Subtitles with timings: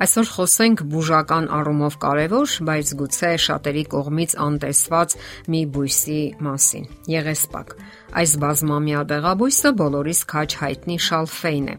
[0.00, 5.14] Այսօր խոսենք բուժական առումով կարևոր, բայց գուցե շատերի կողմից անտեսված
[5.52, 7.74] մի բույսի մասին՝ եղեսպակ։
[8.20, 11.74] Այս բազմամյա դեղաբույսը բոլորիս քաջ հայտնի շալֆեյն է։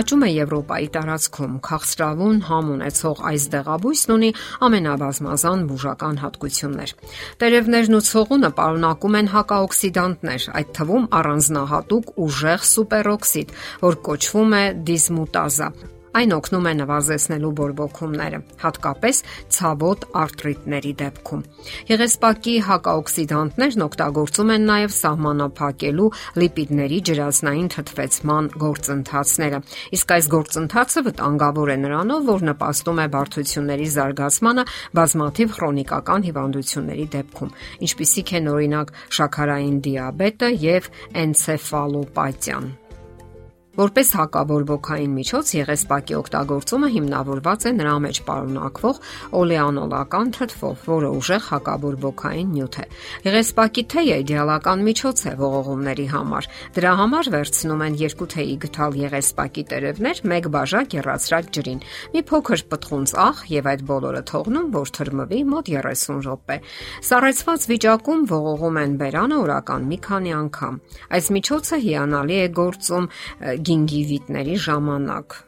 [0.00, 4.30] Աճում է Եվրոպայի տարածքում։ Քաղցրավուն համ ունեցող այս դեղաբույսն ունի
[4.66, 6.94] ամենաբազմազան բուժական հատկություններ։
[7.44, 15.70] Տերևներն ու ցողունը պարունակում են հակաօքսիդանտներ, այդ թվում առանձնահատուկ ուժեղ սուպերօքսիդ, որ կոչվում է դիսմուտազա,
[16.16, 19.18] Այն օգնում է նվազեցնելու բորբոքումները, հատկապես
[19.56, 21.42] ցավոտ արթրիտների դեպքում։
[21.90, 26.08] Եղեսպակի հակաօքսիդանտներն օգտագործում են նաև սահմանափակելու
[26.40, 29.60] լիպիդների ջրածնային թթվեցման գործընթացները։
[29.96, 37.54] Իսկ այս գործընթացը վտանգավոր է նրանով, որ նպաստում է բարդությունների զարգացմանը բազմաթիվ քրոնիկական հիվանդությունների դեպքում,
[37.90, 40.90] ինչպիսիք են օրինակ շաքարային դիաբետը եւ
[41.26, 42.74] էնցեֆալոպաթիան։
[43.76, 49.00] Որպես հակաբորբոքային միջոց եղեսպակի օգտագործումը հիմնավորված է նրա մեջ պարունակվող
[49.36, 52.86] օլեանոլական թթվով, որը ուժեղ հակաբորբոքային նյութ է։
[53.26, 59.66] Եղեսպակի թեյը իդեալական միջոց է ողողումների համար։ Դրա համար վերցնում են երկու թեյի գթալ եղեսպակի
[59.76, 61.84] տերևներ, մեկ բաժակ երացրած ջրին,
[62.16, 66.56] մի փոքր պտղունց աղ եւ այդ բոլորը թողնում, որ թրմվի մոտ 30 րոպե։
[67.10, 70.80] Սառեցված վիճակում ողողում են բերանը օրական մի քանի անգամ։
[71.16, 73.08] Այս միջոցը հիանալի է գործում
[73.66, 75.42] գինգիվիտների ժամանակ։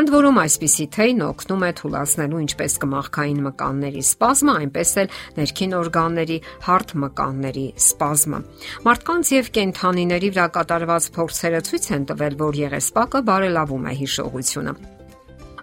[0.00, 6.38] Ընդ որում այսպիսի թեյն օգնում է թուլացնելու ինչպես կմախքային մկանների սպազմը, այնպես էլ ներքին օրգանների
[6.66, 8.44] հարթ մկանների սպազմը։
[8.88, 14.97] Մարդկանց եւ կենթանիների վրա կատարված փորձերը ցույց են տվել, որ եղեսպակը բարելավում է հիշողությունը։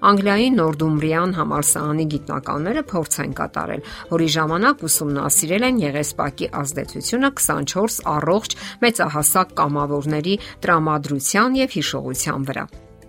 [0.05, 8.57] Անգլիայի Նորդումբրիան համալսարանի գիտնականները փորձ են կատարել, որի ժամանակ ուսումնասիրել են եղեսպակի ազդեցությունը 24 առողջ
[8.85, 12.65] մեծահասակ կամավորների տրամադրության եւ հիշողության վրա։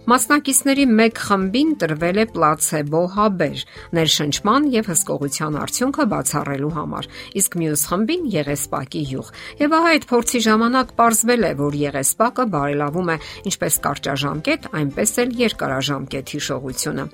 [0.06, 3.62] Մասնակիցների մեկ խմբին տրվել է պլացեբո հաբեր
[3.98, 7.10] ներշնչման եւ հսկողության արդյունքը բացառելու համար,
[7.42, 9.34] իսկ մյուս խմբին եղեսպակի յուղ։
[9.66, 15.40] Եվ ահա այդ փորձի ժամանակ ողջվել է, որ եղեսպակը բարելավում է ինչպես կարճաժամկետ, այնպես էլ
[15.42, 17.10] երկարաժամկետ հիշողությունը։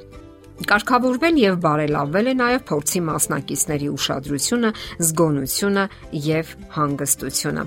[0.68, 4.70] Կարգավորվել եւ բարելավվել է նաեւ փորձի մասնակիցների ուշադրությունը,
[5.06, 5.84] զգոնությունը
[6.26, 7.64] եւ հանգստությունը։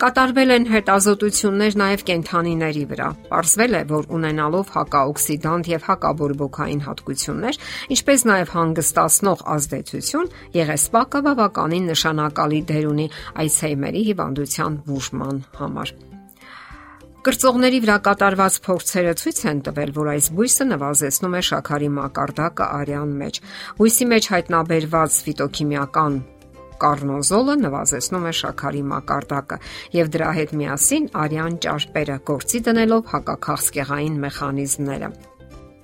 [0.00, 7.60] Կատարվել են հետազոտություններ նաեւ կենթանիների վրա։ Պարզվել է, որ ունենալով հակաօքսիդանտ եւ հակաբորբոքային հատկություններ,
[7.96, 13.10] ինչպես նաեւ հանգստացնող ազդեցություն, եղեսպակը բավականին նշանակալի դեր ունի
[13.44, 16.19] այցեյմերի հիվանդության բուժման համար։
[17.20, 23.10] Կրծողների վրա կատարված փորձերը ցույց են տվել, որ այս բույսը նվազեցնում է շաքարի մակարդակը արյան
[23.20, 23.40] մեջ։
[23.80, 26.16] Բույսի մեջ հայտնաբերված ֆիտոքիմիական
[26.80, 29.58] կարնոզոլը նվազեցնում է շաքարի մակարդակը
[29.98, 35.12] եւ դրա հետ միասին արյան ճարպերը գործի դնելով հակաքաղցկեղային մեխանիզմները։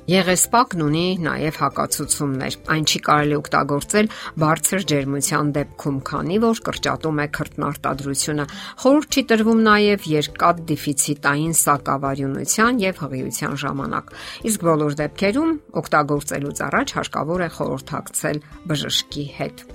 [0.06, 4.08] Եղեսպակն ունի նաև հակացուցումներ։ Այն չի կարելի օգտագործել
[4.42, 8.46] բարձր ջերմության դեպքում, քանի որ կրճատում է քրտնարտադրությունը։
[8.84, 14.14] Խորհուրդ չի տրվում նաև երկաթ դեֆիցիտային սակավարյունության եւ հղիության ժամանակ։
[14.46, 15.50] Իսկ բոլոր դեպքերում
[15.82, 18.40] օգտագործելուց առաջ հարկավոր է խորհրդակցել
[18.70, 19.66] բժշկի հետ։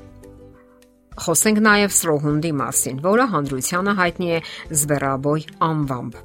[1.20, 4.38] Խոսենք նաև սրոհունդի մասին, որը հանդրությանը հայտնի է
[4.82, 6.16] զվերաբոյ անվամբ։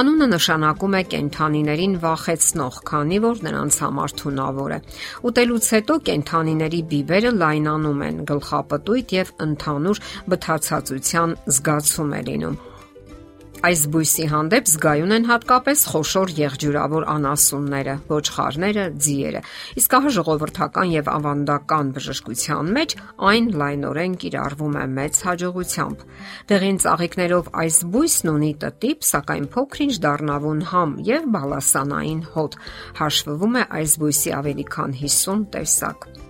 [0.00, 4.80] Անունը նշանակում է կենթանիներին վախեցնող, քանի որ նրանց համար թունավոր է։
[5.32, 12.66] Ուտելուց հետո կենթանիների բիբերը լայնանում են, գլխապտույտ եւ ընդհանուր բթացածության զգացում է լինում։
[13.58, 19.40] Այս բույսի հանդեպ զգայուն են հատկապես խոշոր եղջյուրավոր անասունները, ոչխարները, ձիերը։
[19.82, 22.94] Իսկ ահա ժողովրդական եւ ավանդական բժշկության մեջ
[23.32, 26.06] այն լայնորեն կիրառվում է մեծ հաջողությամբ։
[26.54, 32.58] Դեղին ծաղիկներով այս բույսն ունի տտիպ, սակայն փոքրինչ դառնավուն համ եւ բալասանային հոտ։
[33.02, 36.27] Հաշվվում է այս բույսի ավելի քան 50 տեսակ։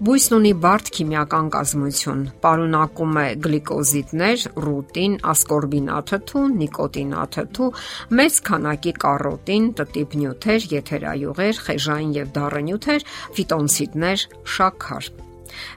[0.00, 7.70] Բույսն ունի բարդ քիմիական կազմություն։ Պարունակում է գլիկոզիդներ, ռուտին, ասկորբինաթթու, նիկոտինաթթու,
[8.16, 15.12] մեծ քանակի կարոտին, տտիպ նյութեր, եթերայուղեր, խեժային եւ դառը նյութեր, ֆիտոնցիդներ, շաքար։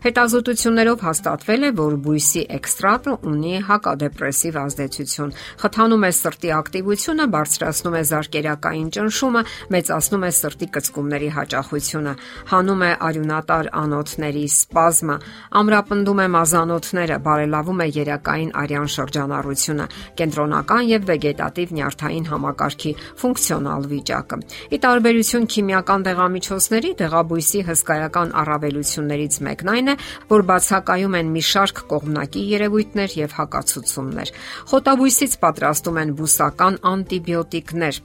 [0.04, 5.34] Հետազոտություններով հաստատվել է, որ բույսի էքստրակտը ունի հակադեպրեսիվ ազդեցություն,
[5.64, 9.42] խթանում է սրտի ակտիվությունը, բարձրացնում է զարկերակային ճնշումը,
[9.74, 12.14] մեծացնում է սրտի կծկումների հաճախությունը,
[12.54, 15.18] հանում է արյունատար անոթների սպազմը,
[15.64, 19.86] ամրապնդում է մազանոթները, բարելավում է երակային արյան շրջանառությունը,
[20.22, 22.94] կենտրոնական եւ վեգետատիվ նյարդային համակարգի
[23.24, 24.38] ֆունկցիոնալ վիճակը։
[24.74, 29.96] Ի տարբերություն քիմիական դեղամիջոցների, դեղաբույսի հսկայական առավելություններից մեկը Մեկն այն է,
[30.28, 34.32] որ բացակայում են մի շարք կողմնակի երևույթներ եւ հակացուցումներ։
[34.72, 38.00] Խոտաբույսից պատրաստում են բուսական անտիբիոտիկներ,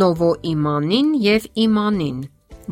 [0.00, 2.18] նովոիմանին եւ իմանին,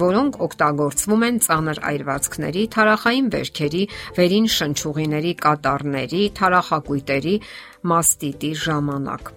[0.05, 3.85] որոնք օգտագործվում են ծանր այրվածքների, թարախային վերքերի,
[4.19, 7.39] վերին շնչուղիների կատարների, թարախակույտերի
[7.95, 9.35] մաստիտի ժամանակ։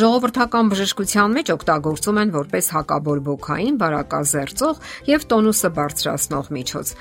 [0.00, 6.94] Ժողովրդական բժշկության մեջ օգտագործում են որպես հակաբորբոքային, բարակազերծող եւ տոնուսը բարձրացնող միջոց։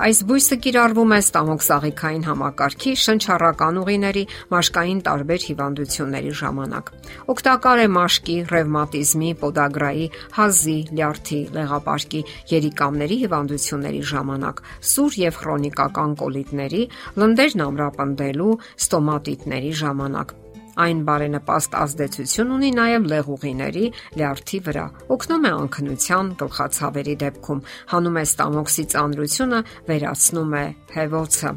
[0.00, 4.22] Այս բույսը կիրառվում է ստամոքսաղիքային համակարգի, շնչառական ուղիների,
[4.54, 6.88] մաշկային տարբեր հիվանդությունների ժամանակ։
[7.34, 10.06] Օգտակար է մաշկի, ռևմատիզմի, պոդագրայի,
[10.40, 12.22] հազի, լյարդի, լեղապարկի,
[12.56, 14.62] երիկամների հիվանդությունների ժամանակ,
[14.94, 16.84] սուր եւ քրոնիկական կոլիտների,
[17.20, 20.38] լնդերն ամրապնդելու, ստոմատիտների ժամանակ։
[20.80, 23.86] Այն բարենպաստ ազդեցություն ունի նաև լեղուղիների,
[24.16, 24.84] լյարդի վրա։
[25.16, 27.60] Օգնում է անքնության, գլխացավերի դեպքում,
[27.92, 29.60] հանում է ստամոքսի ծանրությունը,
[29.90, 31.52] վերացնում է հեվոցը։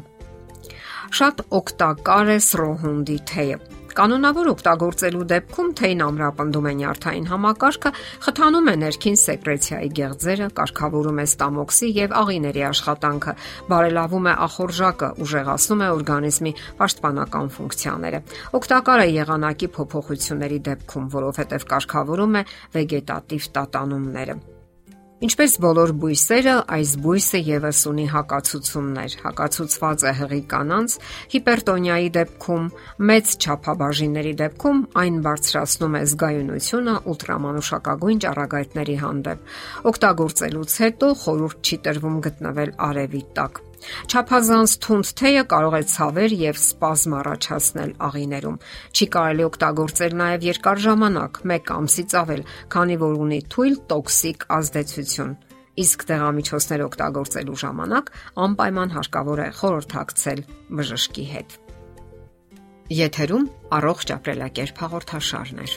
[1.14, 3.58] Շատ օգտակար է սրոհունդի թեյը։
[3.94, 7.90] Կանոնավոր օգտագործելու դեպքում թեյն ամրապնդում է նյարդային համակարգը,
[8.24, 13.34] խթանում է ներքին սեկրեցիայի գեղձերը, կարգավորում է ստամոքսի եւ աղիների աշխատանքը,
[13.70, 16.52] բարելավում է ախորժակը, ուժեղացնում է օրգանիզմի
[16.82, 18.20] պաշտպանական ֆունկցիաները։
[18.58, 22.44] Օգտակար է եղանակի փոփոխությունների դեպքում, որովհետեւ կարգավորում է
[22.74, 24.53] վեգետատիվ տատանումները։
[25.24, 30.96] Ինչպես բոլոր բույսերը, այս բույսը եւս ունի հակացություններ։ Հակացուցված է հղի կանանց,
[31.34, 32.66] հիպերտոնիայի դեպքում,
[33.08, 39.54] մեծ չափաբաժինների դեպքում այն բարձրացնում է զգայունությունը ուլտրամանուշակագույն ճառագայթների հանդեպ։
[39.94, 43.64] Օգտագործելուց հետո խորուրդ չի տրվում գտնվել արևի տակ։
[44.10, 48.60] Չափազանց թունդ թեյը կարող է ցավեր եւ սպազմ առաջացնել աղիներում։
[48.94, 52.44] Չի կարելի օգտագործել նաեւ երկար ժամանակ, 1 ամսից ավել,
[52.74, 55.34] քանի որ ունի թույլ տոքսիկ ազդեցություն
[55.84, 58.10] իսկ դեղամիջոցներ օգտագործելու ժամանակ
[58.44, 60.44] անպայման հարկավոր է խորհրդակցել
[60.78, 61.56] բժշկի հետ։
[62.94, 63.50] Եթերում
[63.80, 65.76] առողջ ապրելակերպ հաղորդաշարներ։